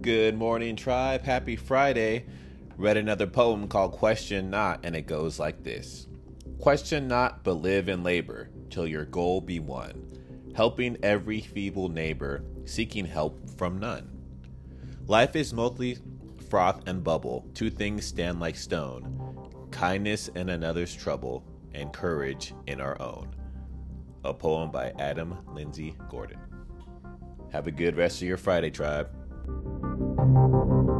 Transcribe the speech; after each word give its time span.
Good 0.00 0.36
morning, 0.36 0.76
tribe. 0.76 1.24
Happy 1.24 1.56
Friday. 1.56 2.26
Read 2.76 2.96
another 2.96 3.26
poem 3.26 3.66
called 3.66 3.92
Question 3.92 4.48
Not, 4.48 4.80
and 4.84 4.94
it 4.94 5.06
goes 5.08 5.38
like 5.40 5.64
this 5.64 6.06
Question 6.60 7.08
not, 7.08 7.42
but 7.42 7.54
live 7.54 7.88
and 7.88 8.04
labor 8.04 8.48
till 8.70 8.86
your 8.86 9.04
goal 9.04 9.40
be 9.40 9.58
won, 9.58 10.52
helping 10.54 10.96
every 11.02 11.40
feeble 11.40 11.88
neighbor, 11.88 12.44
seeking 12.64 13.04
help 13.04 13.40
from 13.58 13.78
none. 13.78 14.08
Life 15.06 15.34
is 15.34 15.52
mostly 15.52 15.98
froth 16.48 16.86
and 16.86 17.02
bubble, 17.02 17.46
two 17.54 17.70
things 17.70 18.04
stand 18.04 18.38
like 18.38 18.56
stone 18.56 19.18
kindness 19.70 20.28
in 20.28 20.48
another's 20.48 20.94
trouble, 20.94 21.44
and 21.74 21.92
courage 21.92 22.54
in 22.66 22.80
our 22.80 23.00
own. 23.00 23.34
A 24.24 24.34
poem 24.34 24.70
by 24.70 24.92
Adam 24.98 25.38
Lindsay 25.52 25.94
Gordon. 26.08 26.38
Have 27.52 27.66
a 27.66 27.72
good 27.72 27.96
rest 27.96 28.20
of 28.20 28.28
your 28.28 28.36
Friday, 28.36 28.70
tribe. 28.70 29.10
Thank 30.18 30.88
you. 30.88 30.97